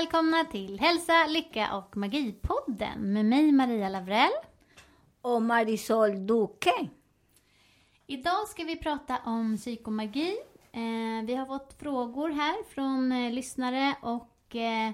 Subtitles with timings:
[0.00, 4.30] välkomna till Hälsa, Lycka och Magipodden med mig Maria Lavrell.
[5.22, 6.88] och Marisol Duque.
[8.06, 10.36] Idag ska vi prata om psykomagi.
[10.72, 14.92] Eh, vi har fått frågor här från eh, lyssnare och eh,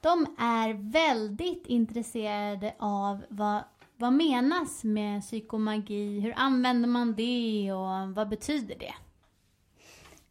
[0.00, 3.64] de är väldigt intresserade av vad,
[3.96, 8.94] vad menas med psykomagi, hur använder man det och vad betyder det?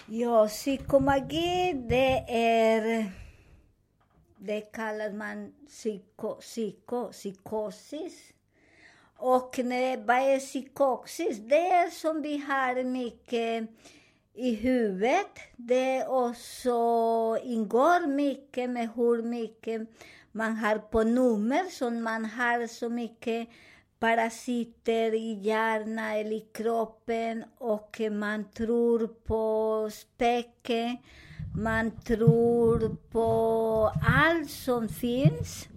[0.05, 3.20] Ja, psykomagi det är...
[4.43, 8.33] Det kallar man psyko, psyko, psykosis.
[9.17, 11.37] Och när, vad är psykosis?
[11.37, 13.69] Det är som vi har mycket
[14.33, 15.39] i huvudet.
[15.55, 16.77] Det också
[17.43, 19.81] ingår mycket med hur mycket
[20.31, 21.63] man har på nummer.
[21.69, 23.49] Så man har så mycket
[23.99, 30.97] parasiter i hjärnan eller i kroppen och man tror på spöken.
[31.55, 35.67] Man tror på allt som finns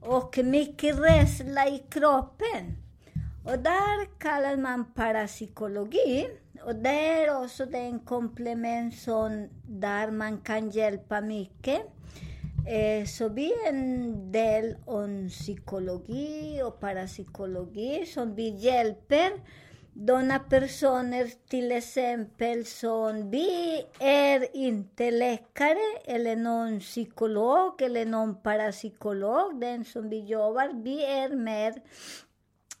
[0.00, 2.76] och mycket rädsla i kroppen.
[3.44, 6.26] Och där kallar man parapsykologi.
[6.64, 11.80] Och det är också den komplement som där man kan hjälpa mycket.
[12.68, 19.30] Eh, så vi är en del om psykologi och parapsykologi som vi hjälper
[19.94, 29.60] sådana personer till exempel som vi är inte läkare eller någon psykolog eller någon parapsykolog,
[29.60, 31.74] den som vi jobbar, vi är mer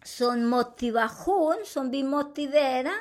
[0.04, 3.00] som motivation, som vi motiverar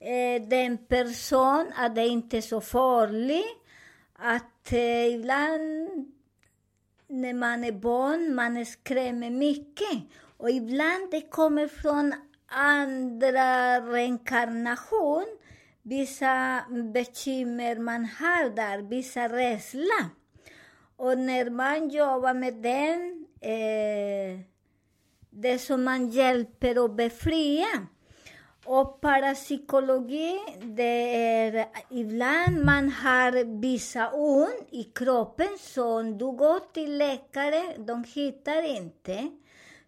[0.00, 3.58] eh, den person att det inte är så farligt,
[4.14, 5.88] att eh, ibland
[7.08, 10.02] när man är barn, man skrämmer mycket.
[10.36, 12.14] Och ibland det kommer från
[12.52, 15.26] andra reinkarnation,
[15.82, 16.64] vissa
[16.94, 20.10] bekymmer man har där, vissa rädsla.
[20.96, 24.40] Och när man jobbar med den, eh,
[25.30, 27.86] det som man hjälper att befria.
[28.64, 36.98] Och parapsykologi, det är ibland man har vissa ont i kroppen som du går till
[36.98, 39.28] läkare, de hittar inte.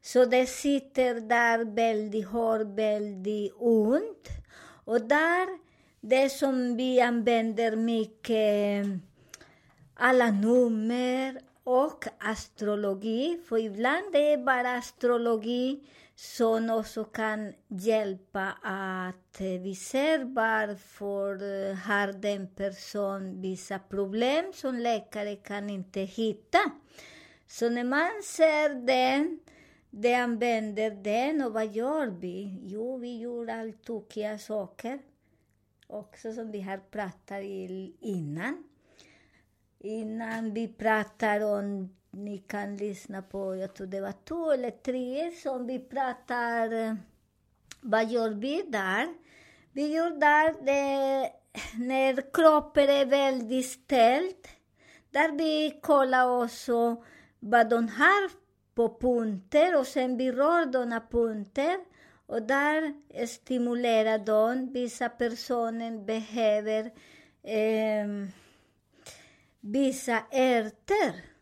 [0.07, 4.29] Så det sitter där väldigt hårt, väldigt ont.
[4.85, 5.59] Och där,
[6.01, 8.87] det som vi använder mycket,
[9.95, 13.41] alla nummer och astrologi.
[13.49, 21.35] För ibland det är bara astrologi som också kan hjälpa att vi ser varför
[21.75, 26.59] har den person vissa problem som läkare kan inte hitta.
[27.47, 29.39] Så när man ser den,
[29.97, 32.59] de använder den och vad gör vi?
[32.63, 34.99] Jo, vi gör allt tokiga saker.
[35.87, 38.65] Också som vi har pratat om innan.
[39.79, 45.31] Innan vi pratar om, ni kan lyssna på, jag tror det var två eller tre
[45.31, 46.97] som vi pratar,
[47.81, 49.09] vad gör vi där?
[49.73, 51.31] Vi gör där det,
[51.79, 54.49] när kroppen är väldigt ställd,
[55.11, 57.05] där vi kollar också
[57.39, 58.44] vad de har
[58.75, 61.77] på punkter och sen vi rör de punkter
[62.27, 62.95] och där
[63.27, 64.73] stimulerar de.
[64.73, 66.85] Vissa personer behöver
[67.43, 68.07] eh,
[69.61, 71.35] vissa ärtor.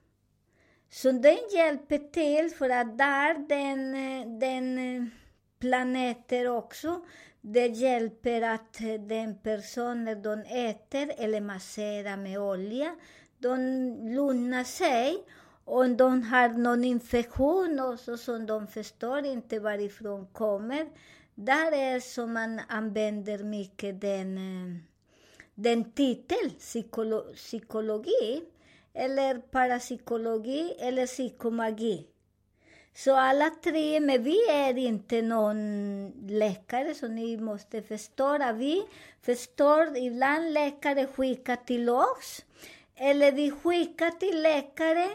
[0.91, 3.93] Så den hjälper till för att där den,
[4.39, 5.11] den
[5.59, 7.05] planeter också,
[7.41, 12.97] det hjälper att den personen de äter eller masserar med olja,
[13.39, 13.59] de
[14.15, 15.25] lugnar sig.
[15.65, 20.87] Om de har någon infektion också som de förstår inte varifrån kommer,
[21.35, 24.77] där är som man använder mycket den, eh,
[25.55, 28.43] den titeln, psykolo psykologi,
[28.95, 32.07] eller parapsykologi eller psykomagi.
[32.95, 38.53] Så alla tre, men vi är inte någon läkare, så ni måste förstå.
[38.55, 38.83] Vi
[39.23, 42.45] förstår, ibland läkare skickar till oss,
[42.95, 45.09] eller vi skickar till läkare,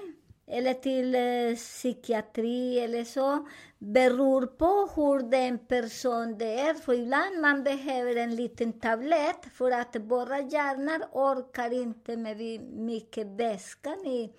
[0.48, 3.48] eller till eh, psykiatri eller så,
[3.78, 6.74] beror på hur den person det är.
[6.74, 12.38] För ibland man behöver en liten tablett för att våra hjärnor orkar inte med
[12.74, 14.34] mycket väskan i,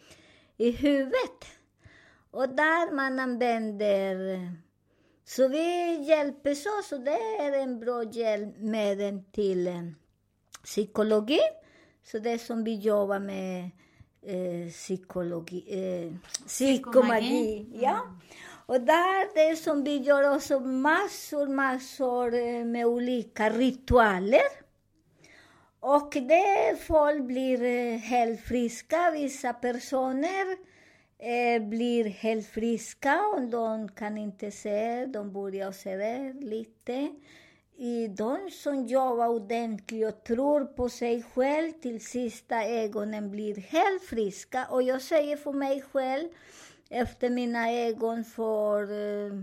[0.56, 1.44] i huvudet.
[2.30, 4.16] Och där man använder...
[5.24, 9.82] Så vi hjälps åt, så det är en bra hjälpmedel till eh,
[10.64, 11.40] psykologi.
[12.04, 13.70] Så det som vi jobbar med
[14.22, 16.12] eh, psykologi, eh,
[16.46, 17.66] psykomagi.
[17.72, 17.90] Ja.
[17.90, 18.20] Mm.
[18.66, 24.68] Och där det som vi gör också massor, massor eh, med olika ritualer.
[25.80, 30.56] Och det folk blir eh, helt friska, vissa personer
[31.18, 37.08] eh, blir helt friska och de kan inte se, de börjar se det lite.
[37.80, 44.02] I de som jobbar ordentligt och tror på sig själv till sista ögonen blir helt
[44.02, 44.66] friska.
[44.70, 46.28] Och jag säger för mig själv,
[46.90, 49.42] efter mina ögon för, eh,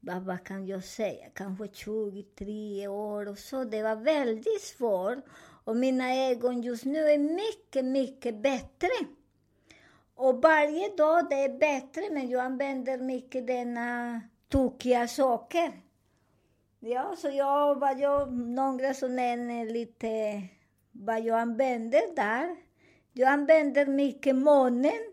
[0.00, 3.64] vad, vad kan jag säga, kanske 23 år och så.
[3.64, 5.18] Det var väldigt svårt.
[5.64, 8.88] Och mina ögon just nu e är mycket, mycket bättre.
[10.14, 15.87] Och varje dag det är bättre, men jag använder mycket denna tokiga saker.
[16.80, 20.42] Ja, så jag, vad jag, några som är lite
[20.92, 22.56] vad jag använder där.
[23.12, 25.12] Jag använder mycket månen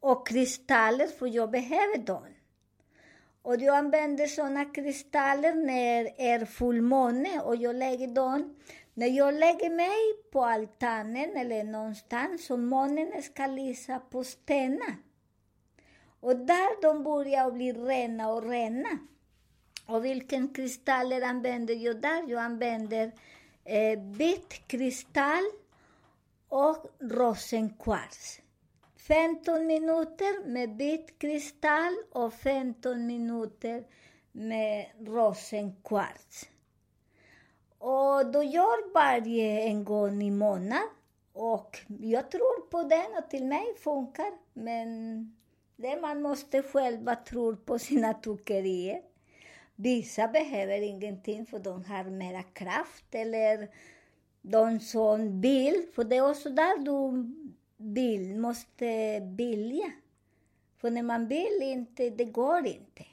[0.00, 2.26] och kristaller, för jag behöver dem.
[3.42, 8.56] Och jag använder såna kristaller när det är fullmåne och jag lägger dem
[8.94, 14.96] när jag lägger mig på altanen eller någonstans så månen ska lysa på stenar.
[16.20, 18.88] Och där de börjar bli rena och rena.
[19.86, 22.24] Eh, och vilken kristaller använder jag där?
[22.28, 23.12] Jag använder
[23.64, 25.44] eh, bitkristall
[26.48, 28.40] och rosenkvarts.
[28.96, 33.84] 15 minuter med bitkristall och 15 minuter
[34.32, 36.48] med rosenkvarts.
[37.78, 40.88] Och då gör varje en gång i månaden.
[41.32, 44.32] Och jag tror på den och till mig funkar.
[44.52, 45.36] Men
[45.76, 49.02] det man måste själva tro på sina tokerier.
[49.76, 53.68] Vissa behöver ingenting för de har mera kraft eller
[54.42, 57.24] de som vill, för det är också där du
[57.76, 59.92] vill, måste vilja.
[60.78, 63.06] För när man vill inte, det går inte.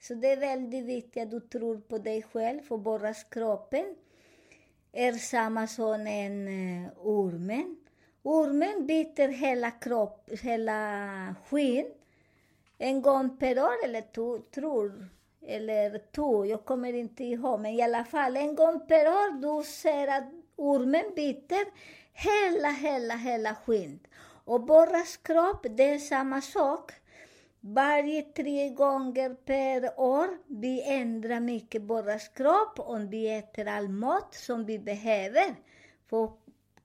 [0.00, 3.94] Så det är väldigt viktigt att du tror på dig själv, för bara kroppen
[4.92, 7.76] är samma som en eh, ormen.
[8.22, 11.86] Ormen biter hela kropp, hela skinn
[12.78, 15.08] en gång per år, eller to, tror,
[15.46, 19.64] eller två, jag kommer inte ihåg, men i alla fall en gång per år, du
[19.64, 20.24] ser att
[20.56, 21.64] ormen biter
[22.12, 23.98] hela, hela, hela skinn.
[24.44, 26.92] Och borras kropp, det är samma sak.
[27.60, 34.34] Varje tre gånger per år vi ändrar mycket borras kropp om vi äter all mat
[34.34, 35.54] som vi behöver.
[36.10, 36.32] För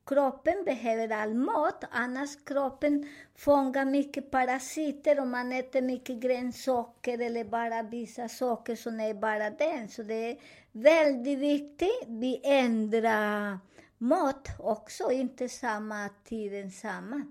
[0.07, 7.43] kroppen behöver all mat, annars kroppen fångar mycket parasiter om man äter mycket grönsaker eller
[7.43, 9.89] bara vissa saker som är bara den.
[9.89, 10.37] Så det är
[10.71, 12.03] väldigt viktigt.
[12.07, 13.59] Vi ändrar
[13.97, 17.25] mat också, inte samma tiden samma.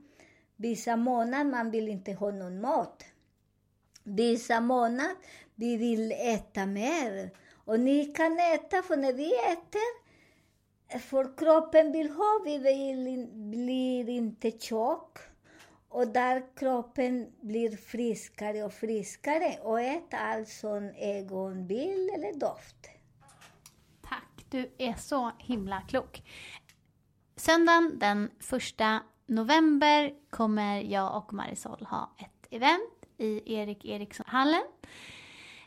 [0.57, 3.05] Vissa månader man vill inte ha någon mat.
[4.03, 5.17] Vissa månader
[5.55, 7.31] vi vill äta mer.
[7.65, 10.06] Och ni kan äta, för när vi äter,
[10.89, 15.19] för kroppen vill ha, vi vill, blir inte tjock.
[15.89, 22.77] Och där kroppen blir friskare och friskare och äter allt som ögon vill eller doft.
[24.03, 26.23] Tack, du är så himla klok.
[27.37, 28.31] Söndagen den
[28.81, 34.63] 1 november kommer jag och Marisol ha ett event i Erik Eriksson-hallen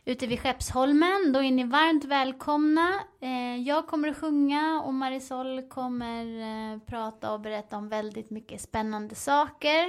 [0.06, 1.32] ute vid Skeppsholmen.
[1.34, 2.90] Då är ni varmt välkomna.
[3.22, 6.26] Eh, jag kommer att sjunga och Marisol kommer
[6.74, 9.88] eh, prata och berätta om väldigt mycket spännande saker.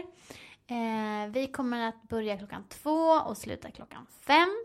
[0.67, 4.65] Eh, vi kommer att börja klockan två och sluta klockan fem.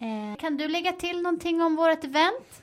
[0.00, 2.62] Eh, kan du lägga till någonting om vårt event?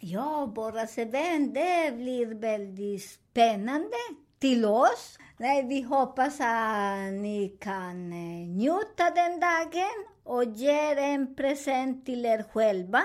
[0.00, 3.96] Ja, vårt event det blir väldigt spännande
[4.38, 5.18] till oss.
[5.36, 12.26] Nej, vi hoppas att ni kan eh, njuta den dagen och ger en present till
[12.26, 13.02] er själva.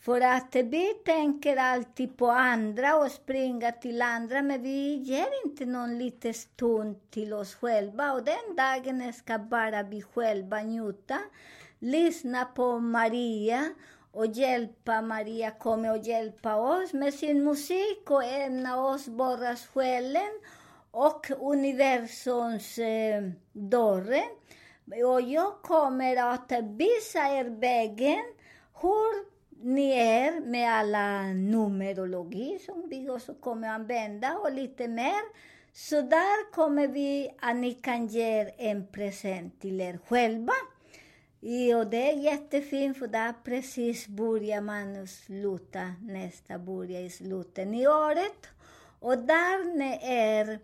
[0.00, 5.66] För att vi tänker alltid på andra och springa till andra, men vi ger inte
[5.66, 8.12] någon liten stund till oss själva.
[8.12, 11.18] Och den dagen ska bara vi själva njuta,
[11.78, 13.74] lyssna på Maria
[14.12, 20.40] och hjälpa Maria kommer och hjälpa oss med sin musik och ämna oss bara själen
[20.90, 24.22] och universums eh, dörre
[24.92, 28.24] och jag kommer att visa er vägen
[28.80, 35.48] hur ni är med alla numerologi som vi också kommer att använda och lite mer.
[35.72, 40.52] Så där kommer vi att ni kan ge en present till er själva.
[41.78, 47.74] Och det är jättefint för där precis börjar man sluta, nästa börjar i slutet av
[47.74, 48.46] året.
[49.00, 50.58] Och där ni är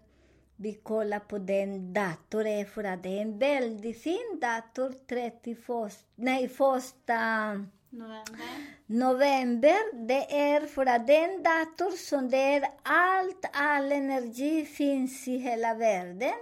[0.57, 4.95] vi kollar på den datorn för att det är en väldigt fin dator.
[5.09, 7.51] 31, nej, första
[7.91, 8.39] november.
[8.87, 10.07] november.
[10.07, 15.75] Det är för att den dator som det är allt, all energi finns i hela
[15.75, 16.35] världen.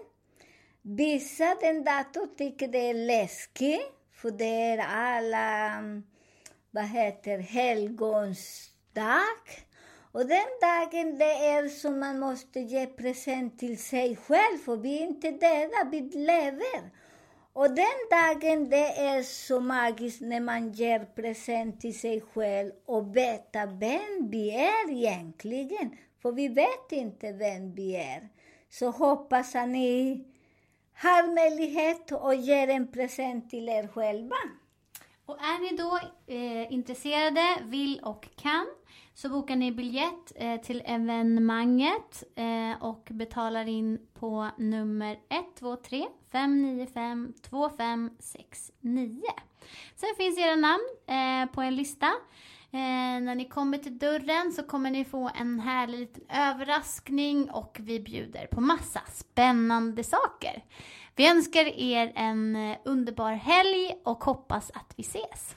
[0.83, 5.73] Vissa den dator tycker det är läskigt, för det är alla,
[6.71, 9.21] vad heter helgonsdag.
[10.13, 14.99] Och den dagen det är som man måste ge present till sig själv, för vi
[14.99, 16.91] är inte döda, vi lever.
[17.53, 23.17] Och den dagen det är så magiskt när man ger present till sig själv och
[23.17, 25.97] veta vem vi är egentligen.
[26.23, 28.29] För vi vet inte vem vi är.
[28.71, 30.25] Så hoppas att ni
[30.95, 34.37] har möjlighet att ge en present till er själva.
[35.63, 38.67] Är ni då eh, intresserade, vill och kan
[39.15, 47.33] så bokar ni biljett eh, till evenemanget eh, och betalar in på nummer 123 595
[47.43, 49.23] 2569.
[49.97, 52.07] Sen finns era namn eh, på en lista.
[52.71, 57.77] Eh, när ni kommer till dörren så kommer ni få en härlig liten överraskning och
[57.81, 60.65] vi bjuder på massa spännande saker.
[61.17, 65.57] Vi önskar er en eh, underbar helg och hoppas att vi ses.